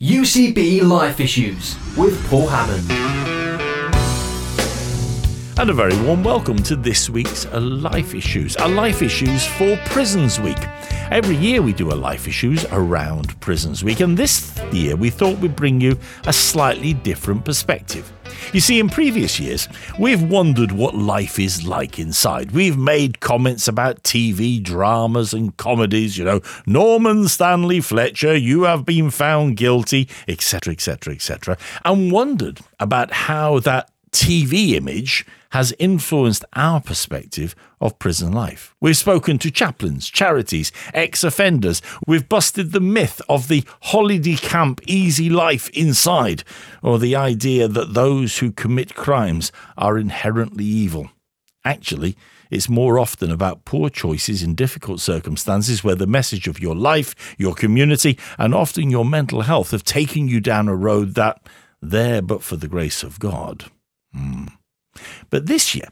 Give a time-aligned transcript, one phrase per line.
[0.00, 3.29] UCB Life Issues with Paul Hammond.
[5.60, 10.40] And a very warm welcome to this week's Life Issues, a Life Issues for Prisons
[10.40, 10.56] Week.
[11.10, 15.36] Every year we do a Life Issues around Prisons Week, and this year we thought
[15.36, 18.10] we'd bring you a slightly different perspective.
[18.54, 19.68] You see, in previous years,
[19.98, 22.52] we've wondered what life is like inside.
[22.52, 28.86] We've made comments about TV dramas and comedies, you know, Norman Stanley Fletcher, you have
[28.86, 36.44] been found guilty, etc., etc., etc., and wondered about how that TV image has influenced
[36.54, 38.74] our perspective of prison life.
[38.80, 41.82] We've spoken to chaplains, charities, ex offenders.
[42.06, 46.44] We've busted the myth of the holiday camp easy life inside,
[46.82, 51.10] or the idea that those who commit crimes are inherently evil.
[51.64, 52.16] Actually,
[52.50, 57.14] it's more often about poor choices in difficult circumstances where the message of your life,
[57.38, 61.40] your community, and often your mental health have taken you down a road that,
[61.80, 63.70] there but for the grace of God.
[64.12, 64.46] Hmm.
[65.30, 65.88] But this year,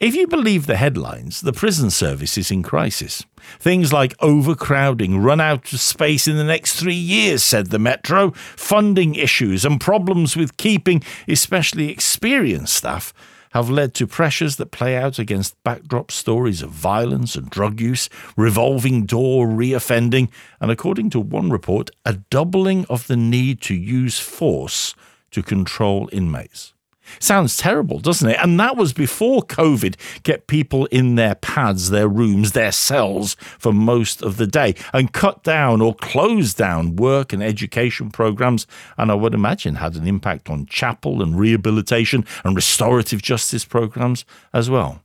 [0.00, 3.24] if you believe the headlines, the prison service is in crisis.
[3.58, 8.30] Things like overcrowding, run out of space in the next three years, said the Metro,
[8.32, 13.12] funding issues, and problems with keeping especially experienced staff
[13.52, 18.08] have led to pressures that play out against backdrop stories of violence and drug use,
[18.36, 20.30] revolving door reoffending,
[20.60, 24.94] and according to one report, a doubling of the need to use force
[25.30, 26.72] to control inmates.
[27.18, 28.38] Sounds terrible, doesn't it?
[28.40, 33.72] And that was before COVID kept people in their pads, their rooms, their cells for
[33.72, 38.66] most of the day and cut down or closed down work and education programs.
[38.96, 44.24] And I would imagine had an impact on chapel and rehabilitation and restorative justice programs
[44.52, 45.01] as well.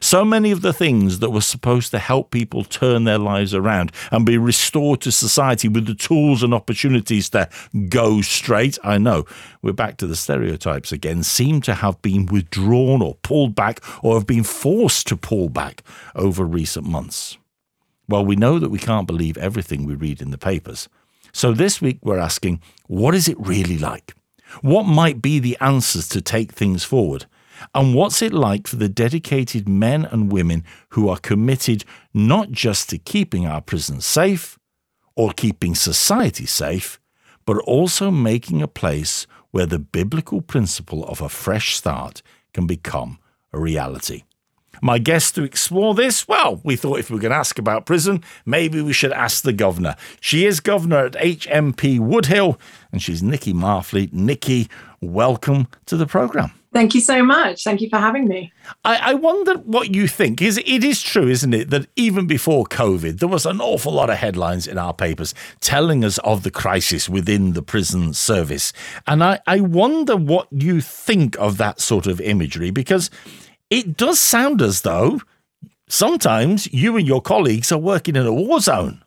[0.00, 3.92] So many of the things that were supposed to help people turn their lives around
[4.10, 7.48] and be restored to society with the tools and opportunities to
[7.88, 9.24] go straight, I know,
[9.62, 14.14] we're back to the stereotypes again, seem to have been withdrawn or pulled back or
[14.14, 15.82] have been forced to pull back
[16.14, 17.38] over recent months.
[18.08, 20.88] Well, we know that we can't believe everything we read in the papers.
[21.32, 24.14] So this week we're asking, what is it really like?
[24.62, 27.26] What might be the answers to take things forward?
[27.74, 32.90] And what's it like for the dedicated men and women who are committed not just
[32.90, 34.58] to keeping our prisons safe
[35.14, 37.00] or keeping society safe,
[37.44, 42.22] but also making a place where the biblical principle of a fresh start
[42.52, 43.18] can become
[43.52, 44.24] a reality?
[44.82, 47.86] My guest to explore this, well, we thought if we were going to ask about
[47.86, 49.96] prison, maybe we should ask the governor.
[50.20, 52.58] She is governor at HMP Woodhill,
[52.92, 54.12] and she's Nikki Marfleet.
[54.12, 54.68] Nikki,
[55.00, 56.52] welcome to the programme.
[56.76, 57.64] Thank you so much.
[57.64, 58.52] Thank you for having me.
[58.84, 60.42] I, I wonder what you think.
[60.42, 64.10] Is it is true, isn't it, that even before COVID, there was an awful lot
[64.10, 68.74] of headlines in our papers telling us of the crisis within the prison service.
[69.06, 73.08] And I, I wonder what you think of that sort of imagery, because
[73.70, 75.22] it does sound as though
[75.88, 79.02] sometimes you and your colleagues are working in a war zone.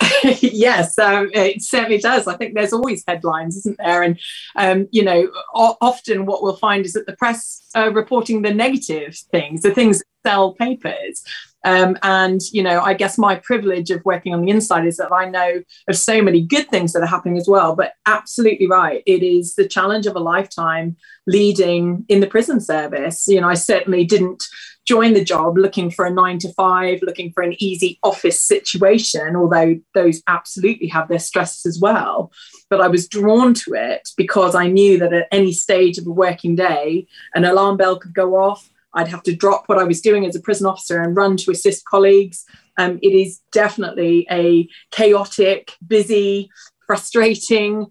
[0.24, 2.26] yes, um, it certainly does.
[2.26, 4.02] I think there's always headlines, isn't there?
[4.02, 4.18] And
[4.56, 8.54] um, you know, o- often what we'll find is that the press are reporting the
[8.54, 11.22] negative things, the things that sell papers.
[11.64, 15.12] Um, and you know, I guess my privilege of working on the inside is that
[15.12, 17.76] I know of so many good things that are happening as well.
[17.76, 20.96] But absolutely right, it is the challenge of a lifetime
[21.26, 23.28] leading in the prison service.
[23.28, 24.42] You know, I certainly didn't
[24.84, 29.36] join the job looking for a nine to five, looking for an easy office situation,
[29.36, 32.32] although those absolutely have their stresses as well.
[32.68, 36.10] But I was drawn to it because I knew that at any stage of a
[36.10, 38.68] working day, an alarm bell could go off.
[38.94, 41.50] I'd have to drop what I was doing as a prison officer and run to
[41.50, 42.44] assist colleagues.
[42.76, 46.50] Um, it is definitely a chaotic, busy,
[46.86, 47.86] frustrating,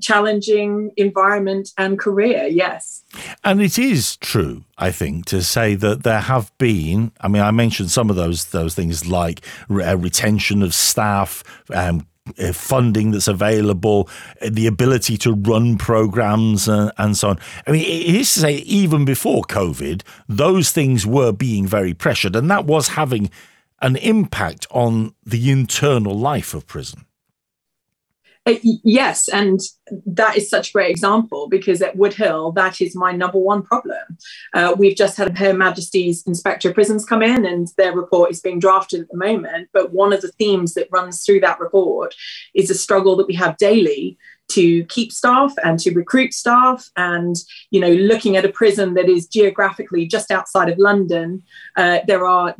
[0.00, 2.46] challenging environment and career.
[2.46, 3.02] Yes.
[3.44, 7.12] And it is true, I think, to say that there have been.
[7.20, 11.44] I mean, I mentioned some of those those things like re- uh, retention of staff.
[11.72, 12.06] Um,
[12.38, 14.08] uh, funding that's available,
[14.40, 17.38] uh, the ability to run programs and, and so on.
[17.66, 22.34] I mean, it is to say, even before COVID, those things were being very pressured,
[22.34, 23.30] and that was having
[23.82, 27.04] an impact on the internal life of prison.
[28.46, 29.60] Uh, yes, and
[30.04, 34.18] that is such a great example because at Woodhill, that is my number one problem.
[34.52, 38.40] Uh, we've just had Her Majesty's Inspector of Prisons come in, and their report is
[38.40, 39.68] being drafted at the moment.
[39.72, 42.14] But one of the themes that runs through that report
[42.54, 47.36] is a struggle that we have daily to keep staff and to recruit staff and
[47.70, 51.42] you know looking at a prison that is geographically just outside of london
[51.76, 52.54] uh, there are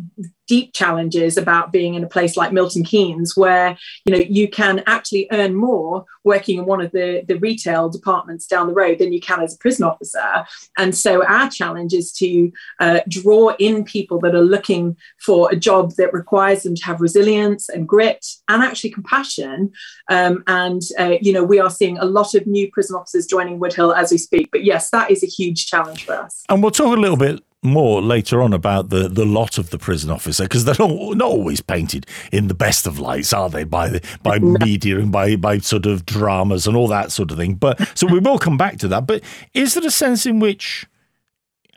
[0.47, 4.83] deep challenges about being in a place like Milton Keynes, where you know you can
[4.87, 9.13] actually earn more working in one of the, the retail departments down the road than
[9.13, 10.47] you can as a prison officer.
[10.79, 12.51] And so our challenge is to
[12.81, 17.03] uh, draw in people that are looking for a job that requires them to have
[17.03, 19.73] resilience and grit and actually compassion.
[20.09, 23.61] Um, and uh, you know we are seeing a lot of new prison officers joining
[23.61, 24.51] Woodhill as we speak.
[24.51, 26.45] But yes, that is a huge challenge for us.
[26.49, 29.79] And we'll talk a little bit more later on about the, the lot of the
[29.79, 33.65] prison officer because they're not, not always painted in the best of lights, are they?
[33.65, 37.39] By the, by media and by by sort of dramas and all that sort of
[37.39, 37.55] thing.
[37.55, 39.07] But so we will come back to that.
[39.07, 39.23] But
[39.55, 40.87] is there a sense in which,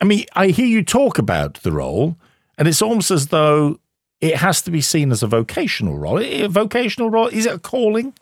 [0.02, 2.18] I mean, I hear you talk about the role,
[2.58, 3.80] and it's almost as though
[4.20, 6.20] it has to be seen as a vocational role.
[6.20, 8.14] A vocational role is it a calling?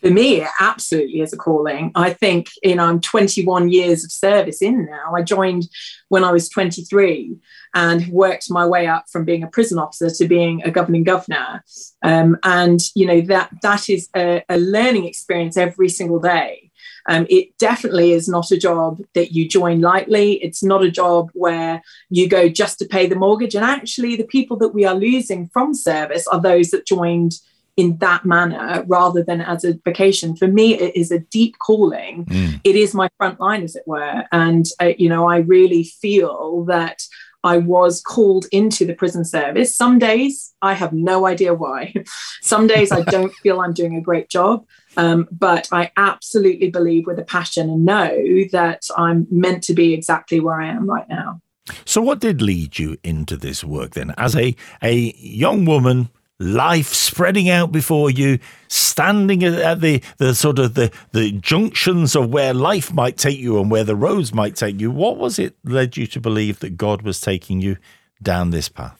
[0.00, 1.90] For me, it absolutely is a calling.
[1.94, 5.14] I think, you know, I'm 21 years of service in now.
[5.14, 5.68] I joined
[6.08, 7.36] when I was 23
[7.74, 11.64] and worked my way up from being a prison officer to being a governing governor.
[12.02, 16.70] Um, and, you know, that that is a, a learning experience every single day.
[17.08, 20.34] Um, it definitely is not a job that you join lightly.
[20.34, 23.54] It's not a job where you go just to pay the mortgage.
[23.54, 27.32] And actually, the people that we are losing from service are those that joined
[27.78, 30.34] in that manner rather than as a vocation.
[30.34, 32.24] For me, it is a deep calling.
[32.24, 32.60] Mm.
[32.64, 34.24] It is my front line, as it were.
[34.32, 37.00] And, uh, you know, I really feel that
[37.44, 39.76] I was called into the prison service.
[39.76, 41.94] Some days I have no idea why.
[42.42, 44.66] Some days I don't feel I'm doing a great job.
[44.96, 48.10] Um, but I absolutely believe with a passion and know
[48.50, 51.40] that I'm meant to be exactly where I am right now.
[51.84, 54.14] So, what did lead you into this work then?
[54.16, 58.38] As a, a young woman life spreading out before you,
[58.68, 63.60] standing at the, the sort of the, the junctions of where life might take you
[63.60, 64.90] and where the roads might take you.
[64.90, 67.76] What was it led you to believe that God was taking you
[68.22, 68.98] down this path?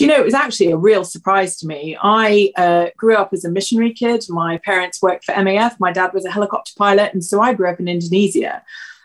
[0.00, 1.96] you know, it was actually a real surprise to me.
[2.02, 4.24] I uh, grew up as a missionary kid.
[4.30, 5.78] My parents worked for MAF.
[5.78, 7.12] My dad was a helicopter pilot.
[7.12, 8.62] And so I grew up in Indonesia.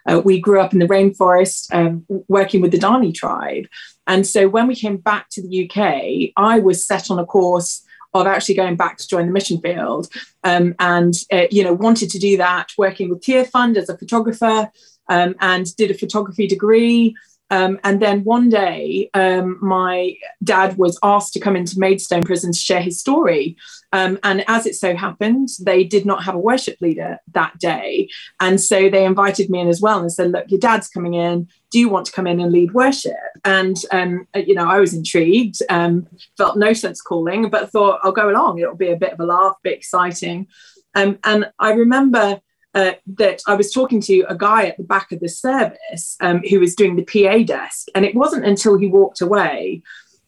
[0.09, 3.65] Uh, we grew up in the rainforest um, working with the Dani tribe.
[4.07, 7.83] And so when we came back to the UK, I was set on a course
[8.13, 10.07] of actually going back to join the mission field
[10.43, 14.71] um, and uh, you know wanted to do that working with Tearfund as a photographer
[15.09, 17.13] um, and did a photography degree
[17.51, 22.51] um, and then one day, um, my dad was asked to come into Maidstone prison
[22.51, 23.55] to share his story.
[23.93, 28.09] Um, and as it so happened, they did not have a worship leader that day.
[28.39, 31.47] And so they invited me in as well and said, Look, your dad's coming in.
[31.75, 33.17] Do you want to come in and lead worship?
[33.43, 36.07] And, um, you know, I was intrigued, um,
[36.37, 38.59] felt no sense calling, but thought I'll go along.
[38.59, 40.47] It'll be a bit of a laugh, a bit exciting.
[40.95, 42.39] Um, and I remember
[42.73, 46.43] uh, that I was talking to a guy at the back of the service um,
[46.49, 47.89] who was doing the PA desk.
[47.93, 49.83] And it wasn't until he walked away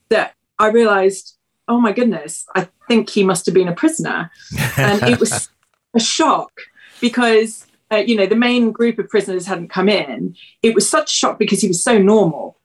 [0.09, 1.37] that I realized,
[1.69, 4.31] oh my goodness, I think he must have been a prisoner.
[4.75, 5.47] And it was
[5.95, 6.51] a shock
[6.99, 10.35] because, uh, you know, the main group of prisoners hadn't come in.
[10.61, 12.57] It was such a shock because he was so normal.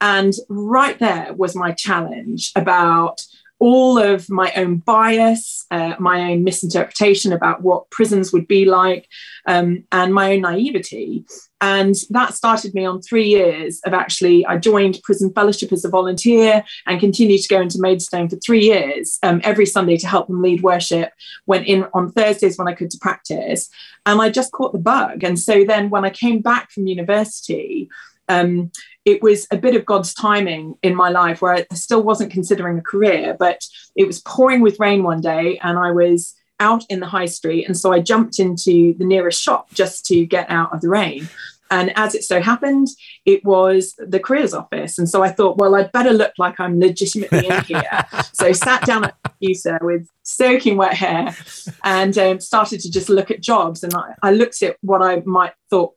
[0.00, 3.24] And right there was my challenge about
[3.58, 9.08] all of my own bias, uh, my own misinterpretation about what prisons would be like,
[9.46, 11.24] um, and my own naivety.
[11.62, 15.88] And that started me on three years of actually, I joined Prison Fellowship as a
[15.88, 20.26] volunteer and continued to go into Maidstone for three years um, every Sunday to help
[20.26, 21.12] them lead worship.
[21.46, 23.70] Went in on Thursdays when I could to practice.
[24.04, 25.24] And I just caught the bug.
[25.24, 27.88] And so then when I came back from university,
[28.28, 28.70] um,
[29.04, 32.78] it was a bit of God's timing in my life where I still wasn't considering
[32.78, 33.60] a career, but
[33.94, 37.66] it was pouring with rain one day and I was out in the high street.
[37.66, 41.28] And so I jumped into the nearest shop just to get out of the rain.
[41.70, 42.88] And as it so happened,
[43.24, 44.98] it was the careers office.
[44.98, 48.06] And so I thought, well, I'd better look like I'm legitimately in here.
[48.32, 51.36] so sat down at the computer with soaking wet hair
[51.82, 53.82] and um, started to just look at jobs.
[53.82, 55.95] And I, I looked at what I might thought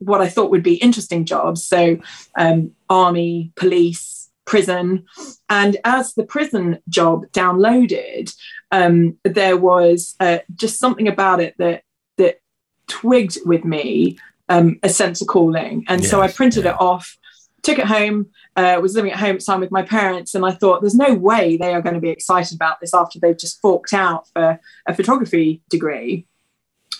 [0.00, 1.64] what I thought would be interesting jobs.
[1.64, 1.98] So,
[2.36, 5.04] um, army, police, prison.
[5.48, 8.34] And as the prison job downloaded,
[8.72, 11.84] um, there was uh, just something about it that
[12.16, 12.40] that
[12.88, 15.84] twigged with me um, a sense of calling.
[15.88, 16.72] And yes, so I printed yeah.
[16.72, 17.16] it off,
[17.62, 18.26] took it home.
[18.56, 20.96] Uh, was living at home at the time with my parents, and I thought, "There's
[20.96, 24.26] no way they are going to be excited about this after they've just forked out
[24.34, 26.26] for a photography degree."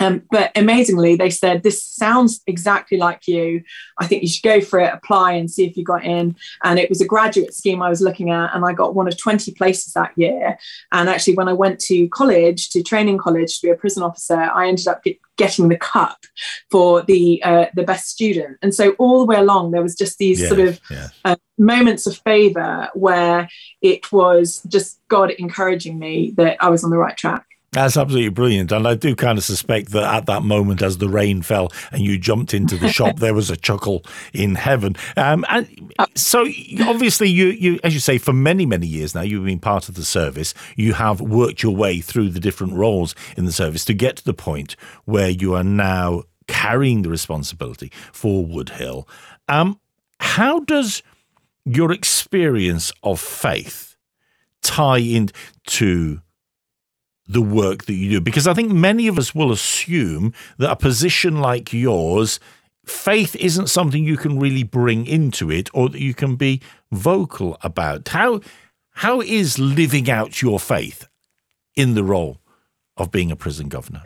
[0.01, 3.63] Um, but amazingly, they said, This sounds exactly like you.
[3.99, 6.35] I think you should go for it, apply and see if you got in.
[6.65, 9.17] And it was a graduate scheme I was looking at, and I got one of
[9.17, 10.59] 20 places that year.
[10.91, 14.41] And actually, when I went to college, to training college to be a prison officer,
[14.41, 16.19] I ended up get, getting the cup
[16.71, 18.59] for the uh, the best student.
[18.63, 20.81] And so all the way along, there was just these sort of
[21.25, 23.49] uh, moments of favor where
[23.83, 27.47] it was just God encouraging me that I was on the right track.
[27.73, 28.73] That's absolutely brilliant.
[28.73, 32.03] And I do kind of suspect that at that moment, as the rain fell and
[32.03, 34.97] you jumped into the shop, there was a chuckle in heaven.
[35.17, 35.69] Um, and
[36.17, 36.47] so,
[36.81, 39.95] obviously, you, you, as you say, for many, many years now, you've been part of
[39.95, 40.53] the service.
[40.75, 44.25] You have worked your way through the different roles in the service to get to
[44.25, 44.75] the point
[45.05, 49.07] where you are now carrying the responsibility for Woodhill.
[49.47, 49.79] Um,
[50.19, 51.05] how does
[51.65, 53.97] your experience of faith
[54.63, 56.21] tie into
[57.31, 58.21] the work that you do?
[58.21, 62.41] Because I think many of us will assume that a position like yours,
[62.85, 66.61] faith isn't something you can really bring into it or that you can be
[66.91, 68.09] vocal about.
[68.09, 68.41] How
[68.95, 71.07] how is living out your faith
[71.77, 72.39] in the role
[72.97, 74.03] of being a prison governor?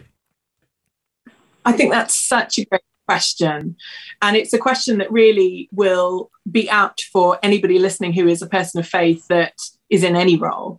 [1.64, 3.76] I think that's such a great question.
[4.20, 8.46] And it's a question that really will be apt for anybody listening who is a
[8.46, 9.54] person of faith that
[9.88, 10.78] is in any role.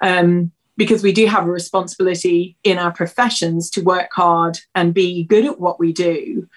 [0.00, 5.24] Um, because we do have a responsibility in our professions to work hard and be
[5.24, 6.48] good at what we do.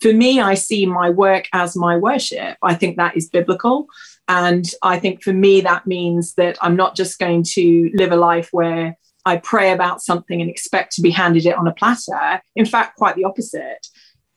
[0.00, 2.56] For me, I see my work as my worship.
[2.62, 3.86] I think that is biblical.
[4.28, 8.16] And I think for me, that means that I'm not just going to live a
[8.16, 12.40] life where I pray about something and expect to be handed it on a platter.
[12.54, 13.86] In fact, quite the opposite.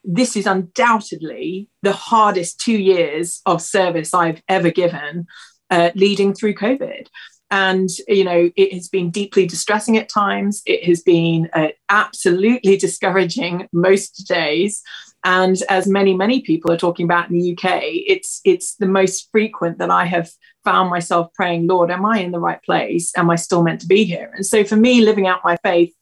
[0.03, 5.27] This is undoubtedly the hardest two years of service I've ever given,
[5.69, 7.07] uh, leading through COVID
[7.51, 10.61] and you know it has been deeply distressing at times.
[10.65, 14.81] It has been uh, absolutely discouraging most days.
[15.23, 19.29] And as many many people are talking about in the UK it's it's the most
[19.31, 20.29] frequent that I have
[20.63, 23.11] found myself praying lord am I in the right place?
[23.17, 24.31] Am I still meant to be here?
[24.33, 25.93] And so for me living out my faith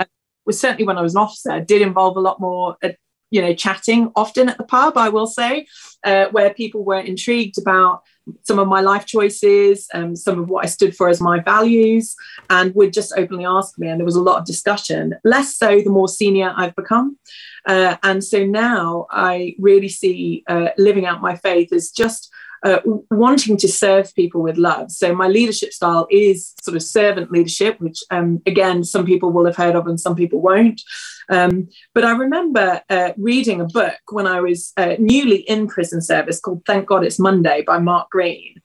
[0.00, 0.06] uh,
[0.44, 2.88] was certainly when I was an officer did involve a lot more uh,
[3.34, 5.66] you know chatting often at the pub I will say
[6.04, 8.02] uh, where people were intrigued about
[8.42, 12.16] some of my life choices, um, some of what I stood for as my values,
[12.48, 13.88] and would just openly ask me.
[13.88, 17.18] And there was a lot of discussion, less so the more senior I've become.
[17.66, 22.30] Uh, and so now I really see uh, living out my faith as just
[22.64, 22.80] uh,
[23.10, 24.90] wanting to serve people with love.
[24.90, 29.44] So my leadership style is sort of servant leadership, which um, again some people will
[29.44, 30.80] have heard of and some people won't.
[31.28, 36.00] Um, but I remember uh, reading a book when I was uh, newly in prison
[36.00, 38.60] service called "Thank God It's Monday" by Mark Greene,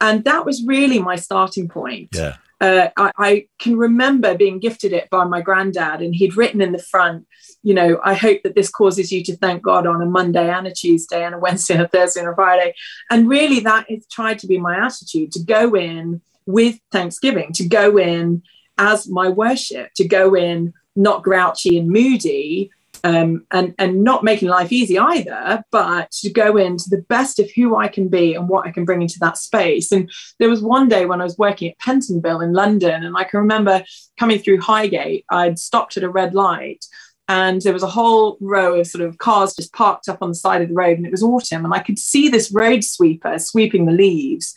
[0.00, 2.10] and that was really my starting point.
[2.12, 2.36] Yeah.
[2.60, 6.72] Uh, I, I, can remember being gifted it by my granddad, and he'd written in
[6.72, 7.26] the front,
[7.62, 10.66] you know, I hope that this causes you to thank God on a Monday and
[10.66, 12.74] a Tuesday and a Wednesday and a Thursday and a Friday.
[13.10, 17.66] And really, that has tried to be my attitude to go in with Thanksgiving, to
[17.66, 18.42] go in
[18.78, 22.70] as my worship, to go in not grouchy and moody,
[23.04, 27.50] um, and and not making life easy either, but to go into the best of
[27.54, 29.92] who I can be and what I can bring into that space.
[29.92, 33.24] And there was one day when I was working at Pentonville in London, and I
[33.24, 33.84] can remember
[34.18, 35.26] coming through Highgate.
[35.30, 36.86] I'd stopped at a red light,
[37.28, 40.34] and there was a whole row of sort of cars just parked up on the
[40.34, 43.38] side of the road, and it was autumn, and I could see this road sweeper
[43.38, 44.54] sweeping the leaves.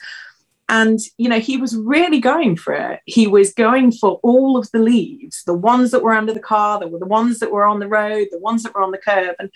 [0.69, 2.99] And, you know, he was really going for it.
[3.05, 6.79] He was going for all of the leaves, the ones that were under the car,
[6.79, 9.35] the, the ones that were on the road, the ones that were on the curb.
[9.39, 9.49] And,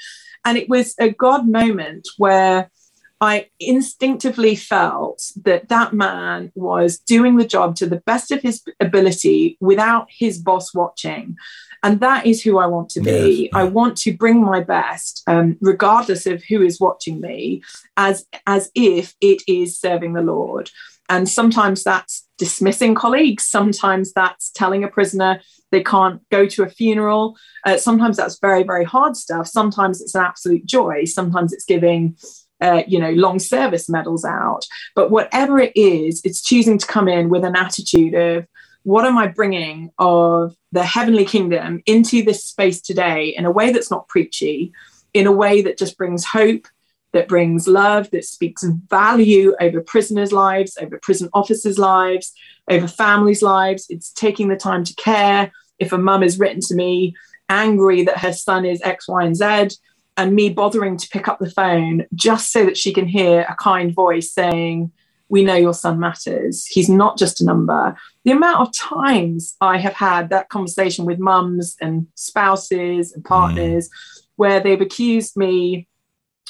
[0.45, 2.71] and it was a God moment where
[3.19, 8.63] I instinctively felt that that man was doing the job to the best of his
[8.79, 11.35] ability without his boss watching.
[11.83, 13.43] And that is who I want to be.
[13.43, 13.49] Yes.
[13.53, 17.63] I want to bring my best, um, regardless of who is watching me,
[17.97, 20.71] as, as if it is serving the Lord.
[21.11, 23.45] And sometimes that's dismissing colleagues.
[23.45, 25.41] Sometimes that's telling a prisoner
[25.71, 27.37] they can't go to a funeral.
[27.65, 29.45] Uh, sometimes that's very, very hard stuff.
[29.47, 31.03] Sometimes it's an absolute joy.
[31.03, 32.15] Sometimes it's giving,
[32.61, 34.65] uh, you know, long service medals out.
[34.95, 38.47] But whatever it is, it's choosing to come in with an attitude of,
[38.83, 43.71] what am I bringing of the heavenly kingdom into this space today in a way
[43.71, 44.71] that's not preachy,
[45.13, 46.67] in a way that just brings hope
[47.13, 52.33] that brings love, that speaks value over prisoners' lives, over prison officers' lives,
[52.69, 53.85] over families' lives.
[53.89, 55.51] It's taking the time to care.
[55.79, 57.15] If a mum is written to me
[57.49, 59.77] angry that her son is X, Y, and Z,
[60.17, 63.55] and me bothering to pick up the phone just so that she can hear a
[63.55, 64.91] kind voice saying,
[65.29, 66.65] we know your son matters.
[66.65, 67.95] He's not just a number.
[68.25, 73.87] The amount of times I have had that conversation with mums and spouses and partners
[73.87, 74.23] mm.
[74.35, 75.87] where they've accused me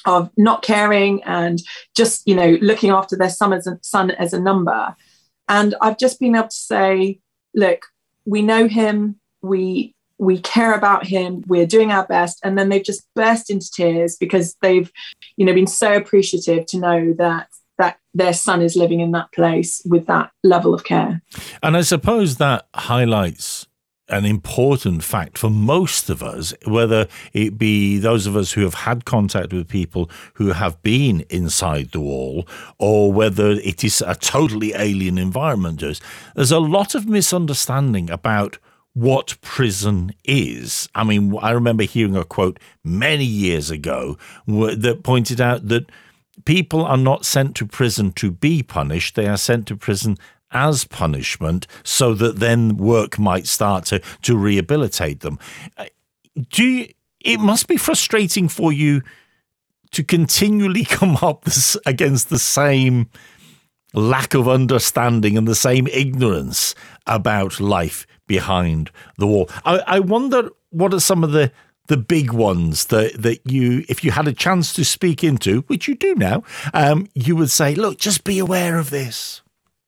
[0.06, 1.62] of not caring and
[1.96, 4.96] just, you know, looking after their son as a, son as a number.
[5.48, 7.20] And I've just been able to say,
[7.54, 7.86] look,
[8.26, 11.44] we know him, we we care about him.
[11.48, 12.40] We're doing our best.
[12.44, 14.92] And then they've just burst into tears because they've
[15.36, 17.48] you know been so appreciative to know that
[17.80, 21.22] that their son is living in that place with that level of care.
[21.64, 23.68] And i suppose that highlights
[24.12, 28.74] an important fact for most of us, whether it be those of us who have
[28.74, 34.16] had contact with people who have been inside the wall, or whether it is a
[34.16, 36.02] totally alien environment to us.
[36.36, 38.58] There's a lot of misunderstanding about
[38.94, 40.90] what prison is.
[40.94, 45.90] I mean, I remember hearing a quote many years ago that pointed out that
[46.44, 50.18] people are not sent to prison to be punished, they are sent to prison
[50.52, 55.40] as punishment so that then work might start to, to rehabilitate them.
[55.78, 55.86] Uh,
[56.50, 59.02] do you, it must be frustrating for you
[59.92, 61.46] to continually come up
[61.86, 63.10] against the same
[63.94, 66.74] lack of understanding and the same ignorance
[67.08, 69.50] about life behind the wall.
[69.66, 71.52] I, I wonder what are some of the
[71.88, 75.90] the big ones that that you, if you had a chance to speak into, which
[75.90, 76.44] you do now,
[76.74, 79.42] um, you would say, look, just be aware of this.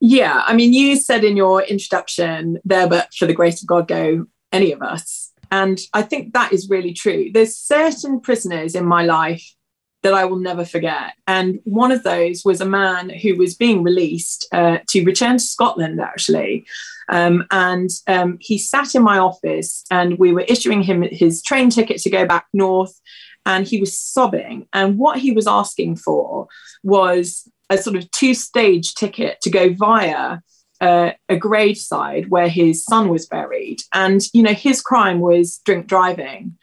[0.05, 3.87] Yeah, I mean, you said in your introduction there, but for the grace of God,
[3.87, 5.31] go any of us.
[5.49, 7.29] And I think that is really true.
[7.33, 9.55] There's certain prisoners in my life
[10.01, 11.13] that I will never forget.
[11.25, 15.43] And one of those was a man who was being released uh, to return to
[15.43, 16.65] Scotland, actually.
[17.07, 21.69] Um, and um, he sat in my office and we were issuing him his train
[21.69, 22.99] ticket to go back north.
[23.45, 24.67] And he was sobbing.
[24.73, 26.47] And what he was asking for
[26.83, 30.39] was a sort of two stage ticket to go via
[30.81, 33.79] uh, a graveside where his son was buried.
[33.93, 36.57] And, you know, his crime was drink driving.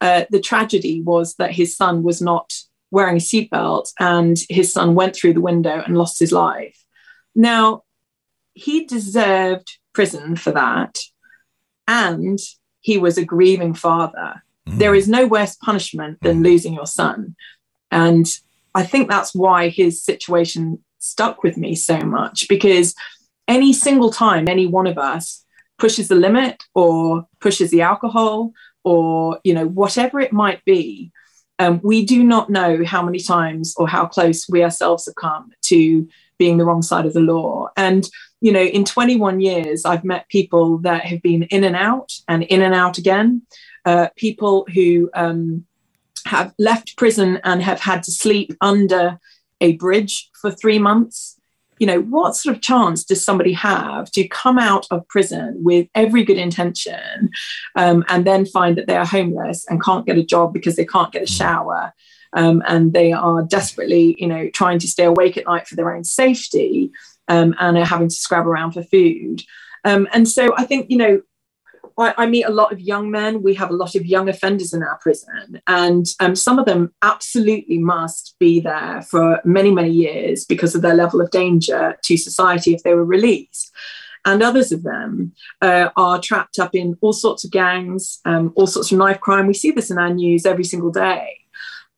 [0.00, 2.52] Uh, the tragedy was that his son was not
[2.90, 6.82] wearing a seatbelt and his son went through the window and lost his life.
[7.34, 7.82] Now,
[8.54, 10.98] he deserved prison for that.
[11.88, 12.38] And
[12.80, 14.42] he was a grieving father.
[14.68, 14.78] Mm.
[14.78, 16.44] There is no worse punishment than mm.
[16.44, 17.36] losing your son.
[17.90, 18.26] And
[18.76, 22.94] I think that's why his situation stuck with me so much because
[23.48, 25.44] any single time any one of us
[25.78, 28.52] pushes the limit or pushes the alcohol
[28.84, 31.12] or you know whatever it might be
[31.58, 35.50] um, we do not know how many times or how close we ourselves have come
[35.62, 36.06] to
[36.38, 37.68] being the wrong side of the law.
[37.76, 38.06] And,
[38.40, 42.42] you know, in 21 years, I've met people that have been in and out and
[42.42, 43.42] in and out again,
[43.86, 45.64] uh, people who um,
[46.26, 49.18] have left prison and have had to sleep under
[49.60, 51.36] a bridge for three months
[51.78, 55.88] you know, what sort of chance does somebody have to come out of prison with
[55.94, 57.30] every good intention
[57.74, 60.86] um, and then find that they are homeless and can't get a job because they
[60.86, 61.92] can't get a shower?
[62.32, 65.94] Um, and they are desperately, you know, trying to stay awake at night for their
[65.94, 66.90] own safety
[67.28, 69.42] um, and are having to scrab around for food.
[69.84, 71.22] Um, and so I think, you know,
[71.98, 73.42] I, I, meet a lot of young men.
[73.42, 76.92] We have a lot of young offenders in our prison, and um, some of them
[77.02, 82.16] absolutely must be there for many, many years because of their level of danger to
[82.16, 83.72] society if they were released.
[84.26, 85.32] And others of them
[85.62, 89.46] uh, are trapped up in all sorts of gangs, um, all sorts of knife crime.
[89.46, 91.38] We see this in our news every single day.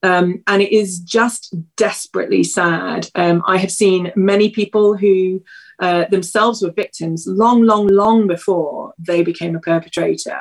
[0.02, 3.08] Um, and it is just desperately sad.
[3.14, 5.42] Um, I have seen many people who
[5.80, 10.40] uh, themselves were victims long, long, long before they became a perpetrator.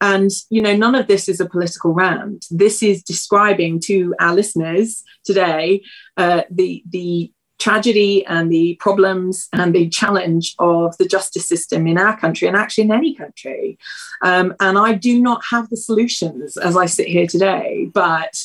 [0.00, 2.46] And, you know, none of this is a political rant.
[2.50, 5.82] This is describing to our listeners today
[6.16, 11.98] uh, the, the tragedy and the problems and the challenge of the justice system in
[11.98, 13.78] our country and actually in any country.
[14.22, 18.42] Um, and I do not have the solutions as I sit here today, but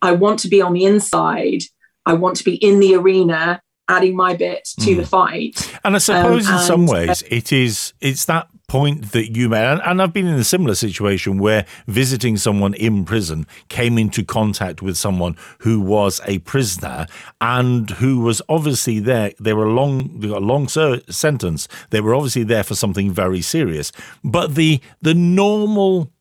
[0.00, 1.64] I want to be on the inside.
[2.06, 4.96] I want to be in the arena adding my bit to mm.
[4.96, 5.78] the fight.
[5.84, 9.50] And I suppose um, in some uh, ways it is it's that point that you
[9.50, 13.98] made, and, and, I've been in a similar situation where visiting someone in prison came
[13.98, 17.06] into contact with someone who was a prisoner
[17.40, 19.32] and who was obviously there.
[19.38, 21.68] They were a long, they got a long sentence.
[21.90, 23.92] They were obviously there for something very serious,
[24.24, 26.11] but the the normal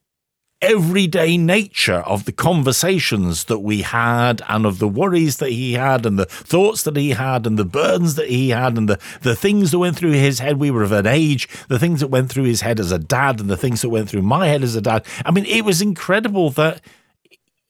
[0.61, 6.05] everyday nature of the conversations that we had and of the worries that he had
[6.05, 9.35] and the thoughts that he had and the burdens that he had and the, the
[9.35, 10.57] things that went through his head.
[10.57, 13.39] We were of an age, the things that went through his head as a dad
[13.39, 15.05] and the things that went through my head as a dad.
[15.25, 16.81] I mean, it was incredible that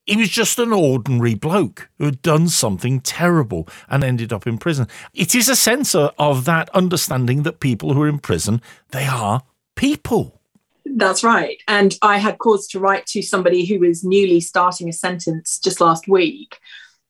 [0.06, 4.58] he was just an ordinary bloke who had done something terrible and ended up in
[4.58, 4.88] prison.
[5.14, 9.44] It is a sense of that understanding that people who are in prison, they are
[9.76, 10.41] people.
[10.96, 11.62] That's right.
[11.68, 15.82] And I had cause to write to somebody who was newly starting a sentence just
[15.82, 16.58] last week.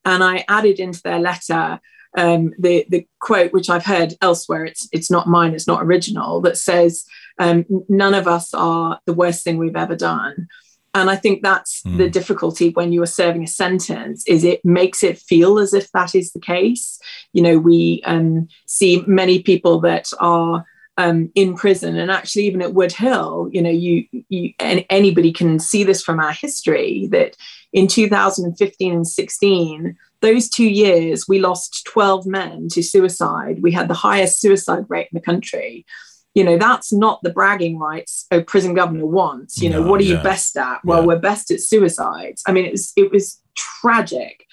[0.05, 1.79] And I added into their letter
[2.17, 6.41] um, the, the quote, which I've heard elsewhere, it's, it's not mine, it's not original,
[6.41, 7.05] that says,
[7.39, 10.47] um, None of us are the worst thing we've ever done.
[10.93, 11.97] And I think that's mm.
[11.97, 15.89] the difficulty when you are serving a sentence is it makes it feel as if
[15.93, 16.99] that is the case.
[17.31, 20.65] You know, we um, see many people that are
[21.01, 25.59] um, in prison, and actually even at Woodhill, you know, you, you and anybody can
[25.59, 27.35] see this from our history that
[27.73, 33.61] in 2015 and 16, those two years we lost 12 men to suicide.
[33.61, 35.85] We had the highest suicide rate in the country
[36.33, 39.99] you know that's not the bragging rights a prison governor wants you know no, what
[39.99, 40.17] are yeah.
[40.17, 41.07] you best at well yeah.
[41.07, 44.45] we're best at suicides i mean it was it was tragic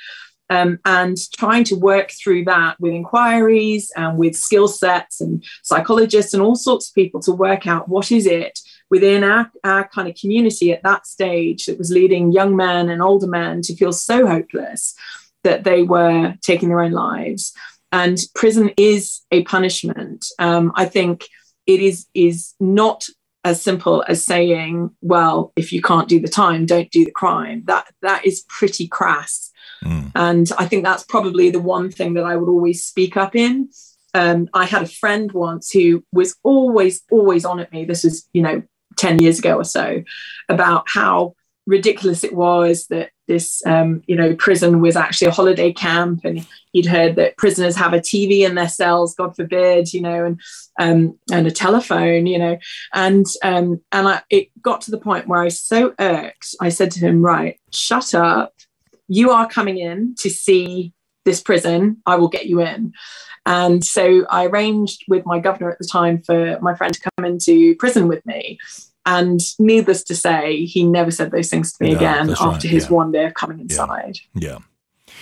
[0.51, 6.35] um, and trying to work through that with inquiries and with skill sets and psychologists
[6.35, 8.59] and all sorts of people to work out what is it
[8.91, 13.03] within our, our kind of community at that stage that was leading young men and
[13.03, 14.95] older men to feel so hopeless
[15.45, 17.53] that they were taking their own lives
[17.93, 21.25] and prison is a punishment um, i think
[21.67, 23.07] it is is not
[23.45, 27.63] as simple as saying, well, if you can't do the time, don't do the crime.
[27.67, 29.48] That that is pretty crass.
[29.85, 30.13] Mm.
[30.15, 33.71] And I think that's probably the one thing that I would always speak up in.
[34.15, 37.85] Um, I had a friend once who was always, always on at me.
[37.85, 38.63] This is, you know,
[38.97, 40.03] 10 years ago or so,
[40.49, 41.35] about how
[41.69, 46.47] ridiculous it was that this um, you know prison was actually a holiday camp and
[46.73, 50.41] he'd heard that prisoners have a tv in their cells god forbid you know and
[50.81, 52.59] um, and a telephone you know
[52.95, 56.71] and um, and I, it got to the point where i was so irked i
[56.71, 58.55] said to him right shut up
[59.09, 60.93] you are coming in to see
[61.25, 62.93] this prison i will get you in
[63.47, 67.25] and so i arranged with my governor at the time for my friend to come
[67.25, 68.59] into prison with me
[69.09, 72.85] and needless to say, he never said those things to me again after right, his
[72.85, 72.91] yeah.
[72.91, 74.19] one day of coming inside.
[74.35, 74.51] Yeah.
[74.51, 75.15] yeah.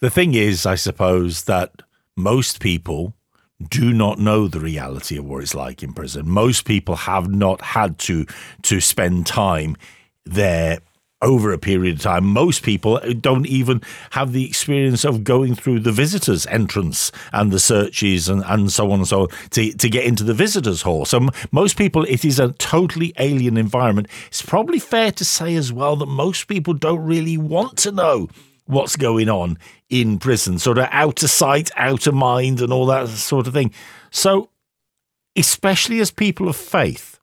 [0.00, 1.82] The thing is, I suppose, that
[2.16, 3.14] most people
[3.68, 6.26] do not know the reality of what it's like in prison.
[6.26, 8.24] Most people have not had to
[8.62, 9.76] to spend time
[10.24, 10.78] there
[11.20, 12.24] over a period of time.
[12.24, 17.58] Most people don't even have the experience of going through the visitors' entrance and the
[17.58, 21.04] searches and, and so on and so on to, to get into the visitors' hall.
[21.04, 24.08] So, most people, it is a totally alien environment.
[24.28, 28.28] It's probably fair to say as well that most people don't really want to know
[28.66, 32.86] what's going on in prison, sort of out of sight, out of mind, and all
[32.86, 33.72] that sort of thing.
[34.10, 34.50] So,
[35.34, 37.18] especially as people of faith,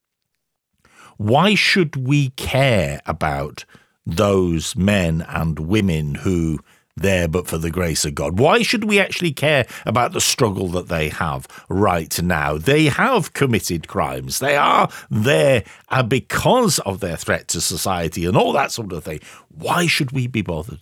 [1.18, 3.64] why should we care about
[4.06, 6.60] those men and women who
[6.98, 8.40] there but for the grace of God.
[8.40, 12.58] Why should we actually care about the struggle that they have right now?
[12.58, 14.40] They have committed crimes.
[14.40, 19.04] They are there uh, because of their threat to society and all that sort of
[19.04, 19.20] thing.
[19.50, 20.80] Why should we be bothered?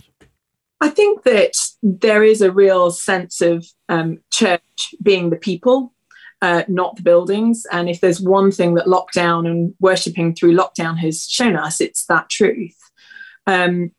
[0.81, 5.93] I think that there is a real sense of um, church being the people,
[6.41, 7.65] uh, not the buildings.
[7.71, 12.05] And if there's one thing that lockdown and worshipping through lockdown has shown us, it's
[12.07, 12.75] that truth.
[13.47, 13.91] Um,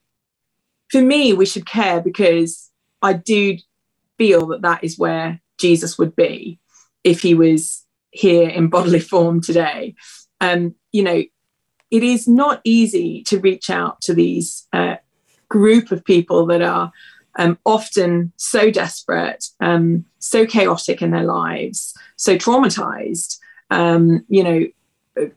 [0.91, 2.71] for me, we should care because
[3.03, 3.59] I do
[4.19, 6.59] feel that that is where Jesus would be
[7.03, 9.95] if he was here in bodily form today.
[10.41, 11.23] Um, you know,
[11.91, 14.97] it is not easy to reach out to these uh,
[15.49, 16.93] group of people that are
[17.37, 23.39] um, often so desperate, um, so chaotic in their lives, so traumatized.
[23.71, 24.67] Um, you know,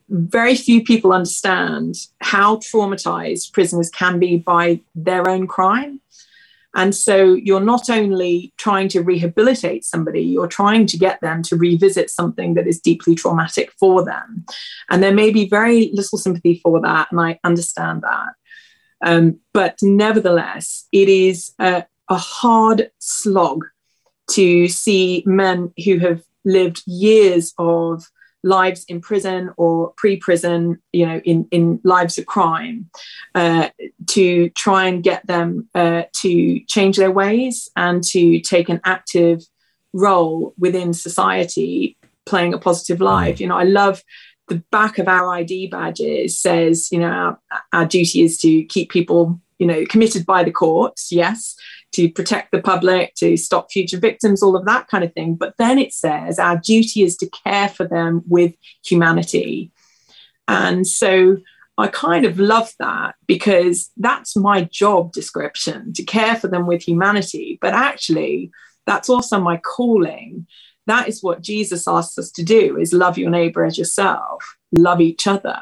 [0.09, 6.01] very few people understand how traumatized prisoners can be by their own crime.
[6.75, 11.55] And so you're not only trying to rehabilitate somebody, you're trying to get them to
[11.55, 14.45] revisit something that is deeply traumatic for them.
[14.89, 18.29] And there may be very little sympathy for that, and I understand that.
[19.03, 23.65] Um, but nevertheless, it is a, a hard slog
[24.31, 28.05] to see men who have lived years of
[28.43, 32.89] lives in prison or pre-prison, you know, in, in lives of crime,
[33.35, 33.69] uh,
[34.07, 39.43] to try and get them uh, to change their ways and to take an active
[39.93, 43.37] role within society, playing a positive life.
[43.37, 43.39] Mm.
[43.39, 44.03] You know, I love
[44.47, 47.39] the back of our ID badges says, you know, our,
[47.73, 51.55] our duty is to keep people, you know, committed by the courts, yes,
[51.97, 55.33] to protect the public, to stop future victims, all of that kind of thing.
[55.33, 58.53] But then it says our duty is to care for them with
[58.85, 59.71] humanity.
[60.47, 61.37] And so
[61.75, 66.83] I kind of love that because that's my job description to care for them with
[66.83, 67.57] humanity.
[67.61, 68.51] But actually,
[68.85, 70.45] that's also my calling.
[70.85, 75.01] That is what Jesus asks us to do is love your neighbor as yourself, love
[75.01, 75.59] each other.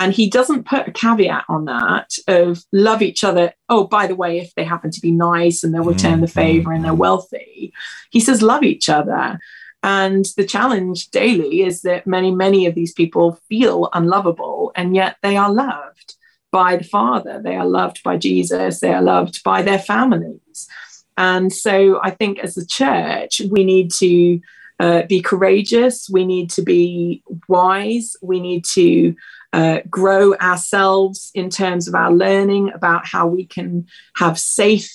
[0.00, 3.52] And he doesn't put a caveat on that of love each other.
[3.68, 6.34] Oh, by the way, if they happen to be nice and they'll return the mm-hmm.
[6.34, 7.72] favor and they're wealthy,
[8.10, 9.38] he says love each other.
[9.82, 15.16] And the challenge daily is that many, many of these people feel unlovable, and yet
[15.22, 16.14] they are loved
[16.50, 17.40] by the Father.
[17.42, 18.80] They are loved by Jesus.
[18.80, 20.68] They are loved by their families.
[21.16, 24.40] And so I think as a church, we need to
[24.78, 26.08] uh, be courageous.
[26.10, 28.16] We need to be wise.
[28.22, 29.14] We need to
[29.52, 33.86] uh, grow ourselves in terms of our learning about how we can
[34.16, 34.90] have safe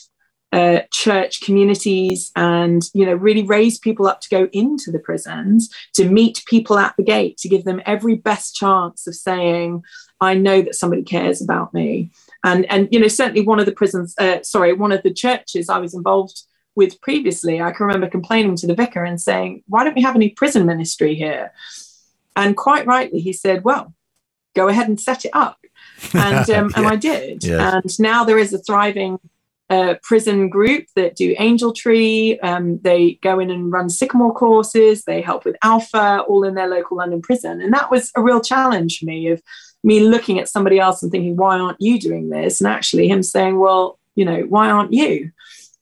[0.54, 5.68] uh, church communities and you know really raise people up to go into the prisons
[5.96, 9.82] to meet people at the gate to give them every best chance of saying
[10.22, 12.12] i know that somebody cares about me
[12.44, 15.70] and and you know certainly one of the prisons uh, sorry one of the churches
[15.70, 16.44] i was involved
[16.76, 20.16] with previously i can remember complaining to the vicar and saying why don't we have
[20.16, 21.52] any prison ministry here
[22.36, 23.94] and quite rightly he said well
[24.56, 25.60] go ahead and set it up
[26.14, 26.72] and um, yeah.
[26.78, 29.20] and i did and now there is a thriving
[29.70, 32.40] a prison group that do Angel Tree.
[32.40, 35.04] Um, they go in and run Sycamore courses.
[35.04, 37.62] They help with Alpha, all in their local London prison.
[37.62, 39.42] And that was a real challenge for me of
[39.84, 42.62] me looking at somebody else and thinking, why aren't you doing this?
[42.62, 45.32] And actually him saying, well, you know, why aren't you?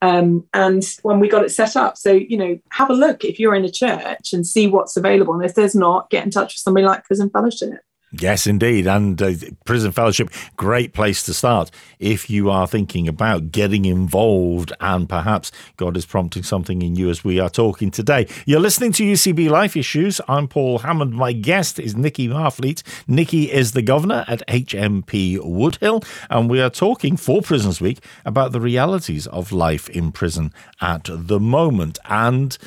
[0.01, 3.39] Um, and when we got it set up, so you know, have a look if
[3.39, 5.33] you're in a church and see what's available.
[5.33, 7.81] And if there's not, get in touch with somebody like Prison Fellowship.
[8.13, 8.87] Yes, indeed.
[8.87, 9.31] And uh,
[9.63, 15.49] Prison Fellowship, great place to start if you are thinking about getting involved and perhaps
[15.77, 18.27] God is prompting something in you as we are talking today.
[18.45, 20.19] You're listening to UCB Life Issues.
[20.27, 21.13] I'm Paul Hammond.
[21.13, 22.83] My guest is Nikki Marfleet.
[23.07, 28.51] Nikki is the governor at HMP Woodhill, and we are talking for Prisons Week about
[28.51, 31.97] the realities of life in prison at the moment.
[32.09, 32.57] And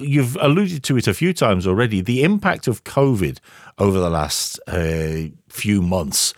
[0.00, 3.38] you've alluded to it a few times already the impact of COVID
[3.78, 6.34] over the last uh, few months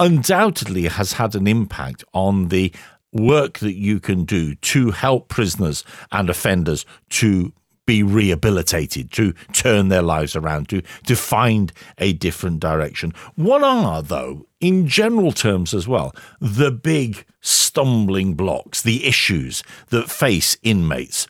[0.00, 2.72] undoubtedly has had an impact on the
[3.12, 5.82] work that you can do to help prisoners
[6.12, 7.52] and offenders to
[7.86, 13.14] be rehabilitated, to turn their lives around, to, to find a different direction.
[13.34, 20.10] What are, though, in general terms as well, the big stumbling blocks, the issues that
[20.10, 21.26] face inmates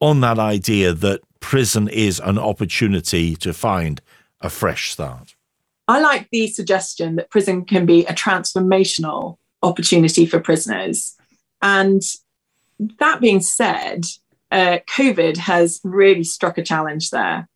[0.00, 4.00] on that idea that prison is an opportunity to find
[4.40, 5.34] a fresh start?
[5.86, 11.16] I like the suggestion that prison can be a transformational opportunity for prisoners.
[11.62, 12.02] And
[12.98, 14.04] that being said,
[14.52, 17.48] uh, COVID has really struck a challenge there.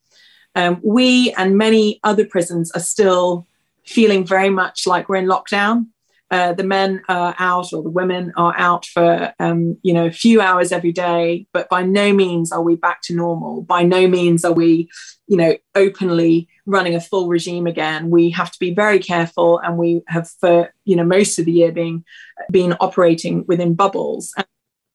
[0.54, 3.46] Um, we and many other prisons are still
[3.84, 5.86] feeling very much like we're in lockdown.
[6.32, 10.10] Uh, the men are out or the women are out for um, you know a
[10.10, 13.60] few hours every day but by no means are we back to normal.
[13.60, 14.88] By no means are we
[15.28, 18.08] you know openly running a full regime again.
[18.08, 21.52] We have to be very careful and we have for you know most of the
[21.52, 22.02] year being
[22.50, 24.32] been operating within bubbles.
[24.34, 24.46] And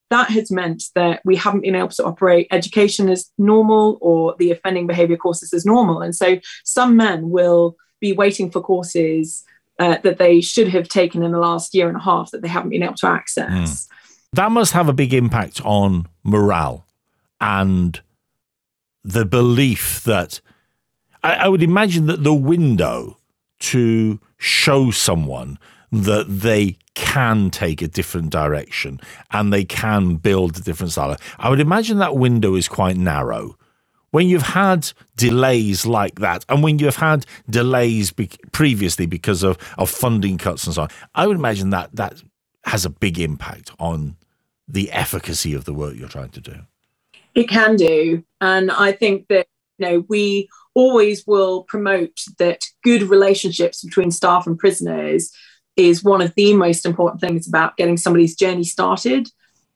[0.10, 4.50] that has meant that we haven't been able to operate education as normal or the
[4.50, 6.02] offending behavior courses as normal.
[6.02, 9.44] And so some men will be waiting for courses
[9.80, 12.48] uh, that they should have taken in the last year and a half that they
[12.48, 13.50] haven't been able to access.
[13.50, 13.88] Mm.
[14.34, 16.86] That must have a big impact on morale
[17.40, 18.02] and
[19.04, 20.42] the belief that
[21.24, 23.18] I, I would imagine that the window
[23.60, 25.58] to show someone
[25.92, 29.00] that they can take a different direction
[29.32, 31.16] and they can build a different style.
[31.40, 33.58] I would imagine that window is quite narrow
[34.12, 39.58] when you've had delays like that, and when you've had delays be- previously because of,
[39.78, 42.24] of funding cuts and so on, I would imagine that that
[42.66, 44.18] has a big impact on
[44.68, 46.56] the efficacy of the work you're trying to do.
[47.36, 48.24] It can do.
[48.42, 54.48] And I think that, you know, we always will promote that good relationships between staff
[54.48, 55.32] and prisoners
[55.76, 59.30] is one of the most important things about getting somebody's journey started.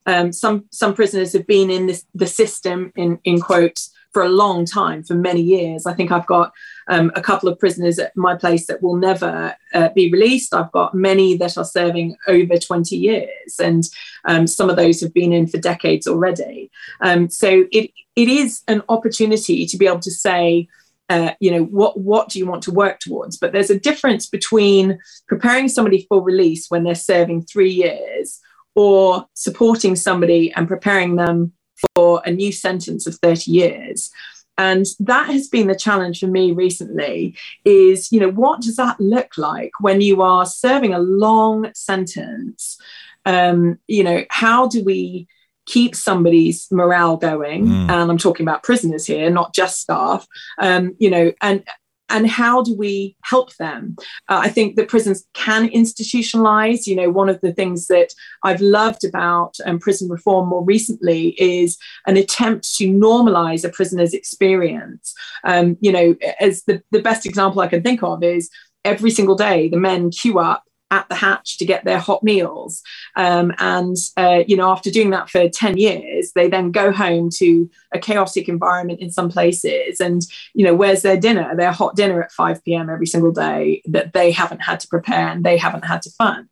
[0.06, 4.30] Um, some some prisoners have been in this the system in in quotes for a
[4.30, 5.86] long time, for many years.
[5.86, 6.52] I think I've got
[6.88, 10.54] um, a couple of prisoners at my place that will never uh, be released.
[10.54, 13.84] I've got many that are serving over 20 years, and
[14.26, 16.72] um, some of those have been in for decades already.
[17.02, 20.68] Um, so it it is an opportunity to be able to say.
[21.10, 24.30] Uh, you know what what do you want to work towards but there's a difference
[24.30, 24.98] between
[25.28, 28.40] preparing somebody for release when they're serving three years
[28.76, 31.52] or supporting somebody and preparing them
[31.96, 34.12] for a new sentence of 30 years.
[34.58, 39.00] and that has been the challenge for me recently is you know what does that
[39.00, 42.78] look like when you are serving a long sentence
[43.26, 45.28] um, you know how do we
[45.66, 47.90] keep somebody's morale going mm.
[47.90, 50.28] and i'm talking about prisoners here not just staff
[50.60, 51.64] um, you know and
[52.12, 53.96] and how do we help them?
[54.30, 56.86] Uh, I think that prisons can institutionalize.
[56.88, 61.30] You know, one of the things that I've loved about um, prison reform more recently
[61.42, 65.14] is an attempt to normalize a prisoner's experience.
[65.44, 68.50] Um, you know, as the, the best example I can think of is
[68.84, 72.84] every single day the men queue up at the hatch to get their hot meals.
[73.16, 77.30] Um, and, uh, you know, after doing that for 10 years, they then go home
[77.38, 80.00] to a chaotic environment in some places.
[80.00, 80.22] And,
[80.54, 81.56] you know, where's their dinner?
[81.56, 82.90] Their hot dinner at 5 p.m.
[82.90, 86.50] every single day that they haven't had to prepare and they haven't had to fund.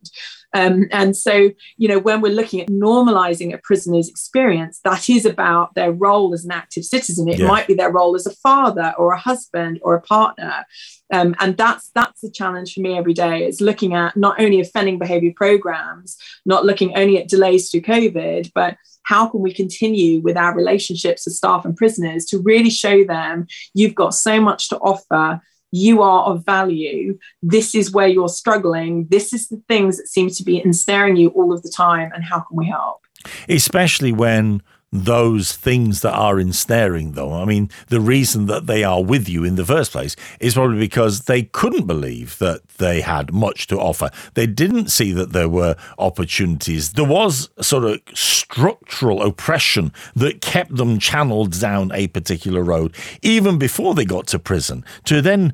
[0.54, 5.26] Um, and so, you know, when we're looking at normalizing a prisoner's experience, that is
[5.26, 7.28] about their role as an active citizen.
[7.28, 7.48] It yeah.
[7.48, 10.66] might be their role as a father or a husband or a partner.
[11.12, 14.60] Um, and that's that's the challenge for me every day is looking at not only
[14.60, 20.22] offending behavior programs, not looking only at delays through COVID, but how can we continue
[20.22, 24.70] with our relationships with staff and prisoners to really show them you've got so much
[24.70, 25.42] to offer
[25.72, 30.30] you are of value this is where you're struggling this is the things that seem
[30.30, 33.02] to be ensnaring you all of the time and how can we help?
[33.48, 37.34] Especially when those things that are ensnaring, though.
[37.34, 40.80] I mean, the reason that they are with you in the first place is probably
[40.80, 44.10] because they couldn't believe that they had much to offer.
[44.34, 46.94] They didn't see that there were opportunities.
[46.94, 53.60] There was sort of structural oppression that kept them channeled down a particular road, even
[53.60, 54.84] before they got to prison.
[55.06, 55.54] To then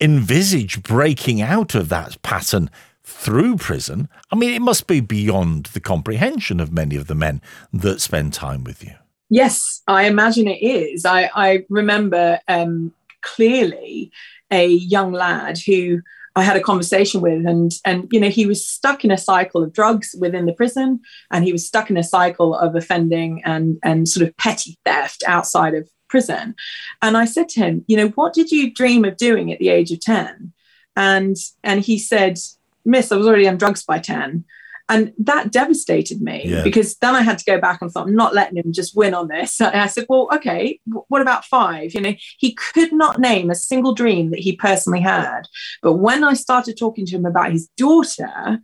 [0.00, 2.70] envisage breaking out of that pattern
[3.06, 7.40] through prison, I mean, it must be beyond the comprehension of many of the men
[7.72, 8.94] that spend time with you.
[9.30, 11.06] Yes, I imagine it is.
[11.06, 12.92] I, I remember um,
[13.22, 14.10] clearly
[14.50, 16.00] a young lad who
[16.34, 19.62] I had a conversation with, and and you know he was stuck in a cycle
[19.62, 23.78] of drugs within the prison, and he was stuck in a cycle of offending and
[23.82, 26.54] and sort of petty theft outside of prison.
[27.02, 29.70] And I said to him, you know, what did you dream of doing at the
[29.70, 30.52] age of ten?
[30.94, 32.38] And and he said,
[32.86, 34.44] miss, I was already on drugs by 10.
[34.88, 36.62] And that devastated me yeah.
[36.62, 39.14] because then I had to go back and thought, I'm not letting him just win
[39.14, 39.60] on this.
[39.60, 41.92] And I said, well, okay, what about five?
[41.92, 45.42] You know, he could not name a single dream that he personally had.
[45.82, 48.60] But when I started talking to him about his daughter,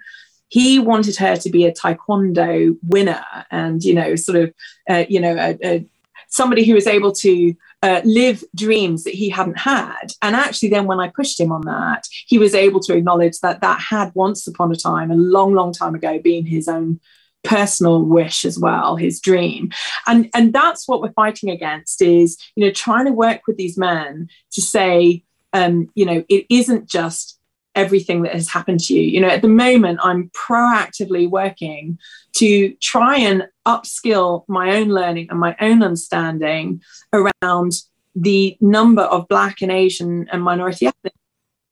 [0.49, 4.55] he wanted her to be a taekwondo winner and, you know, sort of,
[4.89, 5.87] uh, you know, a, a,
[6.29, 10.13] somebody who was able to uh, live dreams that he hadn't had.
[10.23, 13.61] And actually, then when I pushed him on that, he was able to acknowledge that
[13.61, 17.01] that had once upon a time, a long, long time ago, been his own
[17.45, 19.69] personal wish as well his dream
[20.07, 23.77] and and that's what we're fighting against is you know trying to work with these
[23.77, 27.41] men to say um you know it isn't just
[27.75, 29.03] everything that has happened to you.
[29.03, 31.99] You know, at the moment, I'm proactively working
[32.37, 36.83] to try and upskill my own learning and my own understanding
[37.13, 37.73] around
[38.15, 41.15] the number of Black and Asian and minority ethnic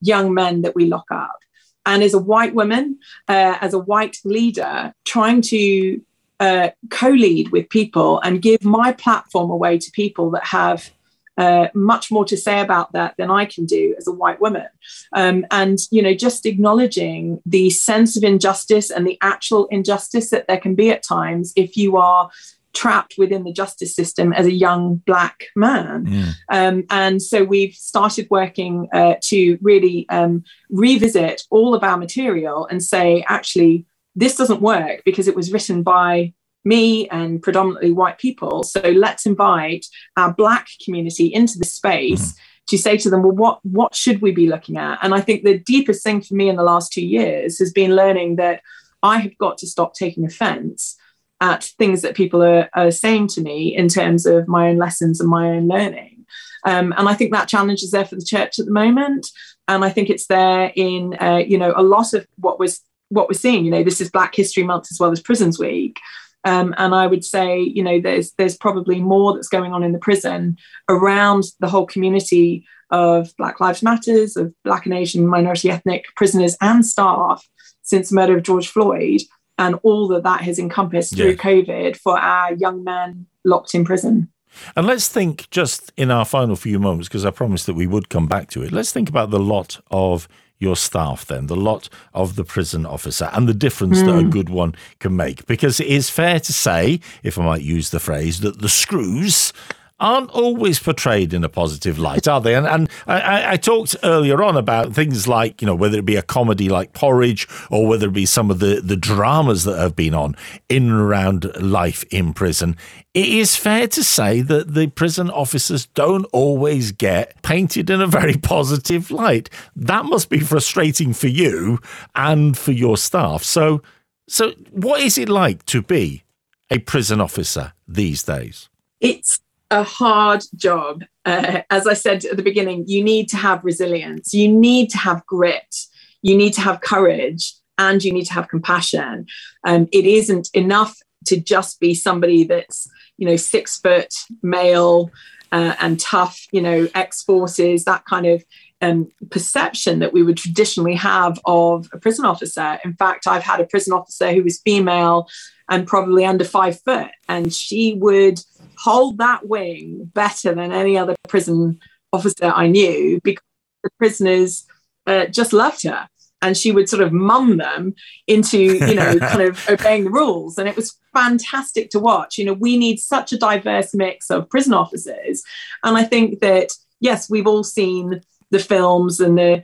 [0.00, 1.38] young men that we lock up.
[1.86, 6.00] And as a white woman, uh, as a white leader, trying to
[6.38, 10.90] uh, co lead with people and give my platform away to people that have
[11.38, 14.68] uh, much more to say about that than I can do as a white woman.
[15.14, 20.46] Um, and, you know, just acknowledging the sense of injustice and the actual injustice that
[20.48, 22.30] there can be at times if you are
[22.72, 26.06] trapped within the justice system as a young black man.
[26.06, 26.34] Mm.
[26.50, 32.66] Um, and so we've started working uh, to really um, revisit all of our material
[32.70, 36.32] and say, actually, this doesn't work because it was written by
[36.64, 38.62] me and predominantly white people.
[38.62, 42.32] So let's invite our black community into the space.
[42.32, 42.38] Mm.
[42.68, 45.00] To say to them, well, what what should we be looking at?
[45.02, 47.96] And I think the deepest thing for me in the last two years has been
[47.96, 48.60] learning that
[49.02, 50.96] I have got to stop taking offence
[51.40, 55.20] at things that people are, are saying to me in terms of my own lessons
[55.20, 56.26] and my own learning.
[56.64, 59.26] Um, and I think that challenge is there for the church at the moment.
[59.66, 63.28] And I think it's there in, uh, you know, a lot of what was what
[63.28, 63.64] we're seeing.
[63.64, 65.98] You know, this is Black History Month as well as Prisons Week.
[66.44, 69.92] Um, and I would say, you know, there's there's probably more that's going on in
[69.92, 70.56] the prison
[70.88, 76.56] around the whole community of Black Lives Matters, of Black and Asian minority ethnic prisoners
[76.60, 77.46] and staff
[77.82, 79.20] since the murder of George Floyd,
[79.58, 84.30] and all that that has encompassed through COVID for our young men locked in prison.
[84.74, 88.08] And let's think just in our final few moments, because I promised that we would
[88.08, 88.72] come back to it.
[88.72, 90.28] Let's think about the lot of
[90.60, 94.06] your staff then, the lot of the prison officer, and the difference mm.
[94.06, 94.30] that a hmm.
[94.30, 95.46] good one can make.
[95.46, 99.52] Because it is fair to say, if I might use the phrase, that the screws
[100.00, 102.54] aren't always portrayed in a positive light, are they?
[102.54, 106.16] And, and I, I, talked earlier on about things like, you know, whether it be
[106.16, 109.94] a comedy like Porridge or whether it be some of the, the dramas that have
[109.94, 110.36] been on
[110.68, 112.76] in and around life in prison.
[113.12, 118.06] It is fair to say that the prison officers don't always get painted in a
[118.06, 119.50] very positive light.
[119.76, 121.78] That must be frustrating for you
[122.14, 123.44] and for your staff.
[123.44, 123.82] So,
[124.28, 126.24] so what is it like to be
[126.70, 128.70] a prison officer these days?
[129.00, 129.40] It's
[129.70, 131.04] a hard job.
[131.24, 134.98] Uh, as I said at the beginning, you need to have resilience, you need to
[134.98, 135.74] have grit,
[136.22, 139.26] you need to have courage, and you need to have compassion.
[139.64, 140.96] Um, it isn't enough
[141.26, 144.12] to just be somebody that's, you know, six foot
[144.42, 145.10] male
[145.52, 148.44] uh, and tough, you know, ex forces, that kind of
[148.82, 152.78] um, perception that we would traditionally have of a prison officer.
[152.84, 155.28] In fact, I've had a prison officer who was female
[155.68, 158.40] and probably under five foot, and she would
[158.80, 161.78] hold that wing better than any other prison
[162.12, 163.44] officer I knew because
[163.82, 164.66] the prisoners
[165.06, 166.08] uh, just loved her.
[166.42, 167.94] And she would sort of mum them
[168.26, 170.56] into, you know, kind of obeying the rules.
[170.56, 172.38] And it was fantastic to watch.
[172.38, 175.42] You know, we need such a diverse mix of prison officers.
[175.84, 179.62] And I think that, yes, we've all seen the films and the,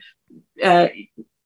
[0.62, 0.88] uh,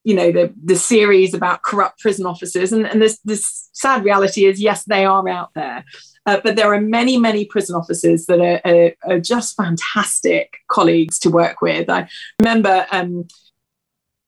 [0.03, 4.47] you know the the series about corrupt prison officers and, and this this sad reality
[4.47, 5.85] is yes they are out there
[6.27, 11.18] uh, but there are many, many prison officers that are, are, are, just fantastic colleagues
[11.18, 11.89] to work with.
[11.89, 12.09] I
[12.41, 13.27] remember um,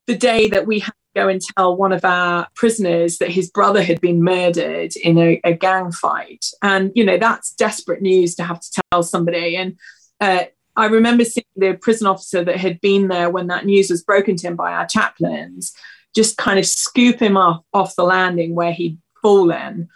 [0.06, 3.50] the day that we had to go and tell one of our prisoners that his
[3.50, 6.46] brother had been murdered in a, a gang fight.
[6.62, 9.56] And, you know, that's desperate news to have to tell somebody.
[9.56, 9.78] And
[10.20, 10.44] uh,
[10.76, 14.36] I remember seeing the prison officer that had been there when that news was broken
[14.36, 15.74] to him by our chaplains
[16.14, 19.88] just kind of scoop him off off the landing where he'd fallen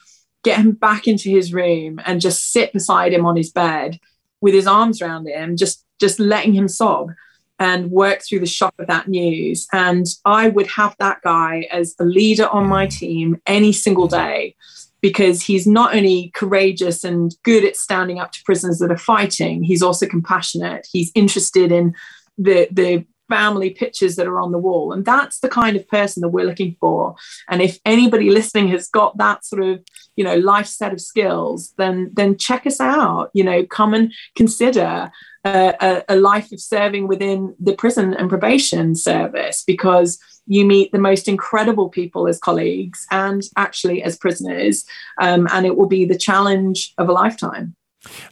[0.46, 3.98] get him back into his room and just sit beside him on his bed
[4.40, 7.10] with his arms around him, just just letting him sob
[7.58, 9.66] and work through the shock of that news.
[9.72, 14.54] And I would have that guy as a leader on my team any single day
[15.00, 19.64] because he's not only courageous and good at standing up to prisoners that are fighting,
[19.64, 20.86] he's also compassionate.
[20.92, 21.92] He's interested in
[22.38, 24.92] the the family pictures that are on the wall.
[24.92, 27.16] And that's the kind of person that we're looking for.
[27.48, 29.84] And if anybody listening has got that sort of,
[30.16, 33.30] you know, life set of skills, then then check us out.
[33.34, 35.10] You know, come and consider
[35.44, 40.98] a, a life of serving within the prison and probation service because you meet the
[40.98, 44.84] most incredible people as colleagues and actually as prisoners.
[45.20, 47.74] Um, and it will be the challenge of a lifetime.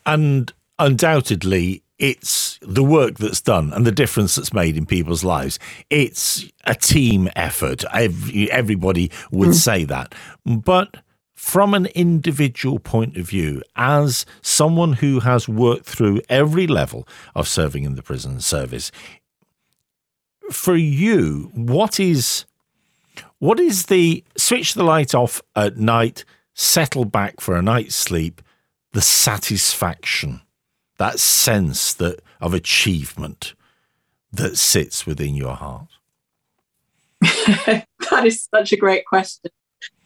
[0.06, 5.58] And undoubtedly, it's the work that's done and the difference that's made in people's lives.
[5.88, 7.82] It's a team effort.
[7.94, 9.54] Every, everybody would mm.
[9.54, 10.14] say that.
[10.44, 10.98] But
[11.34, 17.48] from an individual point of view, as someone who has worked through every level of
[17.48, 18.92] serving in the prison service,
[20.50, 22.44] for you, what is
[23.38, 28.42] what is the switch the light off at night, settle back for a night's sleep,
[28.92, 30.42] the satisfaction?
[30.98, 33.54] That sense that of achievement
[34.32, 35.88] that sits within your heart?
[37.20, 39.50] that is such a great question.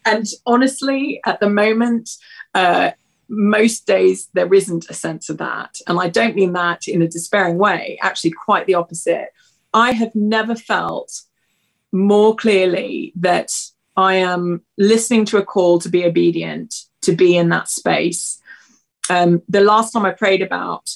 [0.05, 2.11] And honestly, at the moment,
[2.55, 2.93] uh,
[3.29, 5.79] most days there isn't a sense of that.
[5.87, 9.29] And I don't mean that in a despairing way, actually, quite the opposite.
[9.75, 11.23] I have never felt
[11.93, 13.53] more clearly that
[13.97, 18.41] I am listening to a call to be obedient, to be in that space,
[19.11, 20.91] um, the last time I prayed about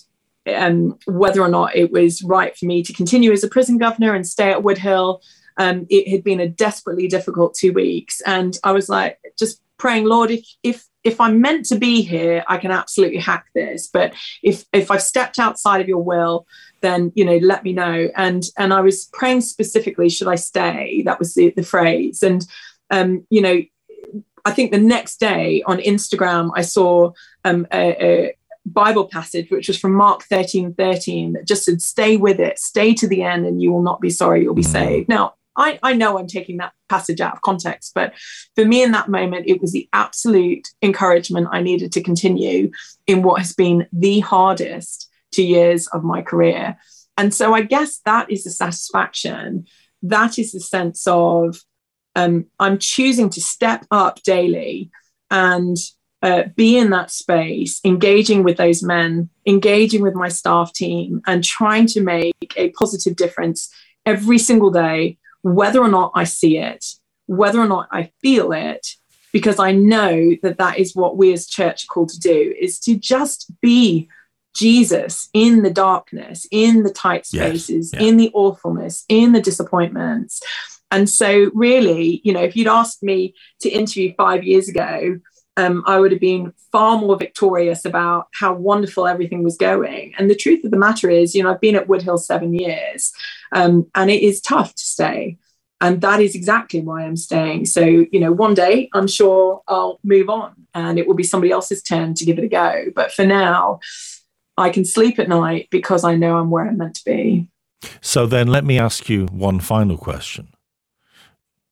[0.53, 4.15] um, whether or not it was right for me to continue as a prison governor
[4.15, 5.21] and stay at Woodhill,
[5.57, 10.05] um, it had been a desperately difficult two weeks, and I was like, just praying,
[10.05, 13.89] Lord, if if if I'm meant to be here, I can absolutely hack this.
[13.89, 16.47] But if if I've stepped outside of your will,
[16.81, 18.09] then you know, let me know.
[18.17, 21.03] And and I was praying specifically, should I stay?
[21.05, 22.23] That was the the phrase.
[22.23, 22.47] And
[22.91, 23.61] um, you know,
[24.45, 27.13] I think the next day on Instagram, I saw
[27.45, 32.17] um, a, a, Bible passage, which was from Mark 13 13, that just said, Stay
[32.17, 34.67] with it, stay to the end, and you will not be sorry, you'll be mm.
[34.67, 35.09] saved.
[35.09, 38.15] Now, I, I know I'm taking that passage out of context, but
[38.55, 42.71] for me in that moment, it was the absolute encouragement I needed to continue
[43.07, 46.79] in what has been the hardest two years of my career.
[47.19, 49.67] And so I guess that is the satisfaction.
[50.03, 51.59] That is the sense of
[52.15, 54.91] um, I'm choosing to step up daily
[55.31, 55.77] and
[56.23, 61.43] uh, be in that space, engaging with those men, engaging with my staff team, and
[61.43, 63.73] trying to make a positive difference
[64.07, 66.85] every single day, whether or not I see it,
[67.27, 68.87] whether or not I feel it,
[69.33, 72.79] because I know that that is what we as church are called to do: is
[72.81, 74.09] to just be
[74.55, 78.01] Jesus in the darkness, in the tight spaces, yes.
[78.01, 78.09] yeah.
[78.09, 80.41] in the awfulness, in the disappointments.
[80.91, 85.19] And so, really, you know, if you'd asked me to interview five years ago,
[85.57, 90.15] um, I would have been far more victorious about how wonderful everything was going.
[90.19, 93.13] And the truth of the matter is, you know, I've been at Woodhill seven years,
[93.53, 95.39] um, and it is tough to stay.
[95.83, 97.67] And that is exactly why I'm staying.
[97.67, 101.51] So, you know, one day I'm sure I'll move on and it will be somebody
[101.51, 102.85] else's turn to give it a go.
[102.95, 103.81] But for now,
[104.57, 107.49] I can sleep at night because I know I'm where I'm meant to be.
[108.01, 110.55] So then let me ask you one final question.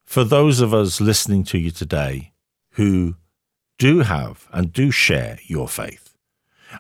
[0.05, 2.33] For those of us listening to you today
[2.73, 3.15] who
[3.81, 6.15] do have and do share your faith,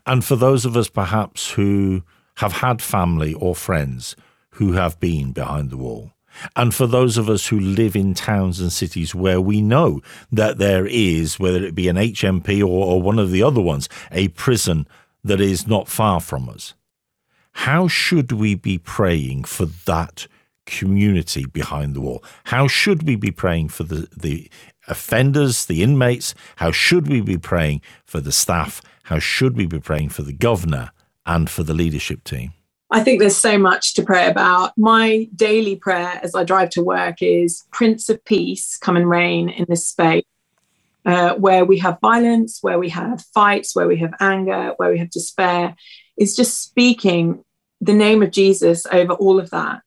[0.07, 2.03] and for those of us perhaps who
[2.36, 4.14] have had family or friends
[4.51, 6.12] who have been behind the wall,
[6.55, 10.59] and for those of us who live in towns and cities where we know that
[10.59, 14.28] there is, whether it be an HMP or, or one of the other ones, a
[14.28, 14.86] prison
[15.24, 16.74] that is not far from us.
[17.53, 20.26] How should we be praying for that
[20.66, 22.22] community behind the wall?
[22.44, 24.51] How should we be praying for the, the
[24.91, 26.34] offenders, the inmates?
[26.57, 28.82] How should we be praying for the staff?
[29.05, 30.91] How should we be praying for the governor
[31.24, 32.53] and for the leadership team?
[32.91, 34.76] I think there's so much to pray about.
[34.76, 39.49] My daily prayer as I drive to work is Prince of Peace, come and reign
[39.49, 40.24] in this space
[41.05, 44.99] uh, where we have violence, where we have fights, where we have anger, where we
[44.99, 45.74] have despair,
[46.18, 47.45] is just speaking
[47.80, 49.80] the name of Jesus over all of that.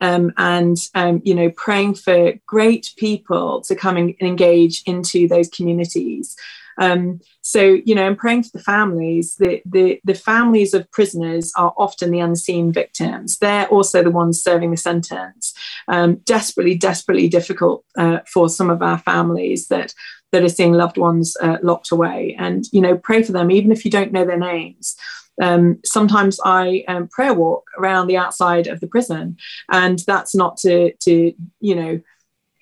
[0.00, 5.48] Um, and um, you know praying for great people to come and engage into those
[5.48, 6.36] communities.
[6.78, 9.36] Um, so you know i'm praying for the families.
[9.36, 13.38] The, the the families of prisoners are often the unseen victims.
[13.38, 15.52] They're also the ones serving the sentence.
[15.88, 19.94] Um, desperately desperately difficult uh, for some of our families that
[20.32, 22.34] that are seeing loved ones uh, locked away.
[22.38, 24.96] And you know pray for them even if you don't know their names
[25.40, 29.36] um, sometimes I um, prayer walk around the outside of the prison,
[29.70, 32.00] and that's not to to you know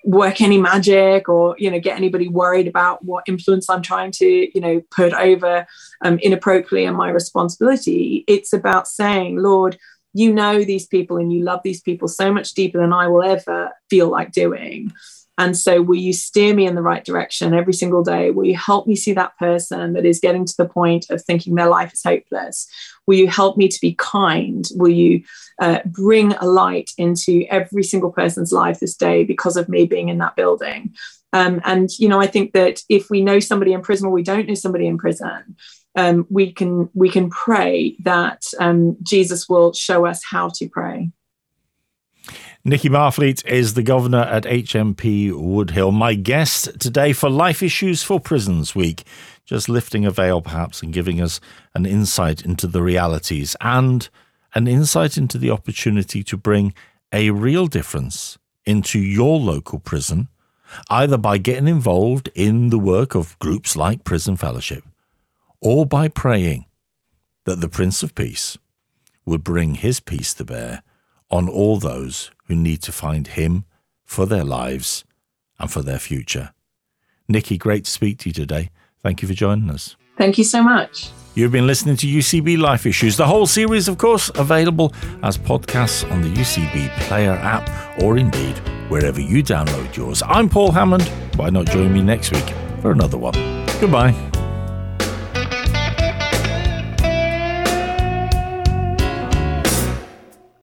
[0.05, 4.25] work any magic or you know get anybody worried about what influence I'm trying to
[4.25, 5.67] you know put over
[6.01, 8.23] um, inappropriately on my responsibility.
[8.27, 9.77] It's about saying, Lord,
[10.13, 13.23] you know these people and you love these people so much deeper than I will
[13.23, 14.91] ever feel like doing.
[15.39, 18.29] And so, will you steer me in the right direction every single day?
[18.29, 21.55] Will you help me see that person that is getting to the point of thinking
[21.55, 22.67] their life is hopeless?
[23.07, 24.67] Will you help me to be kind?
[24.75, 25.23] Will you
[25.61, 30.09] uh, bring a light into every single person's life this day because of me being
[30.09, 30.93] in that building?
[31.31, 34.23] Um, and you know, I think that if we know somebody in prison or we
[34.23, 35.55] don't know somebody in prison,
[35.95, 41.11] um, we can we can pray that um, Jesus will show us how to pray.
[42.69, 45.91] Nicky Marfleet is the governor at HMP Woodhill.
[45.91, 49.05] My guest today for Life Issues for Prisons Week,
[49.43, 51.39] just lifting a veil perhaps and giving us
[51.73, 54.07] an insight into the realities and
[54.53, 56.75] an insight into the opportunity to bring
[57.11, 60.27] a real difference into your local prison,
[60.91, 64.83] either by getting involved in the work of groups like Prison Fellowship
[65.59, 66.67] or by praying
[67.45, 68.59] that the Prince of Peace
[69.25, 70.83] would bring his peace to bear
[71.31, 73.63] on all those who need to find Him
[74.03, 75.05] for their lives
[75.59, 76.51] and for their future.
[77.29, 78.71] Nicky, great to speak to you today.
[79.03, 79.95] Thank you for joining us.
[80.17, 81.11] Thank you so much.
[81.35, 84.91] You've been listening to UCB Life Issues, the whole series, of course, available
[85.23, 88.57] as podcasts on the UCB Player app or indeed
[88.89, 90.21] wherever you download yours.
[90.25, 91.07] I'm Paul Hammond.
[91.35, 92.49] Why not join me next week
[92.81, 93.35] for another one?
[93.79, 94.38] Goodbye.